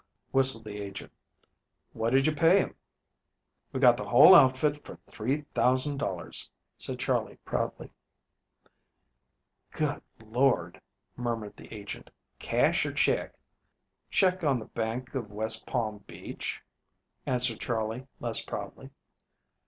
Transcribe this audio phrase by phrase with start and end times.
[0.31, 1.11] whistled the agent.
[1.93, 2.73] "What did you pay him?"
[3.71, 7.91] "We got the whole outfit for $3,000," said Charley proudly.
[9.69, 10.81] "Good Lord!"
[11.15, 12.09] murmured the agent.
[12.39, 13.35] "Cash or check?"
[14.09, 16.63] "Check on the Bank of West Palm Beach,"
[17.27, 18.89] answered Charley less proudly.